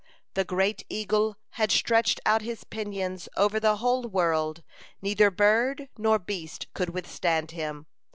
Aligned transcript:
The 0.33 0.43
great 0.43 0.83
eagle 0.89 1.35
had 1.59 1.71
stretched 1.71 2.19
out 2.25 2.41
his 2.41 2.63
pinions 2.63 3.29
over 3.37 3.59
the 3.59 3.75
whole 3.75 4.01
world; 4.07 4.63
neither 4.99 5.29
bird 5.29 5.89
nor 5.95 6.17
beast 6.17 6.65
could 6.73 6.89
withstand 6.89 7.51
him. 7.51 7.85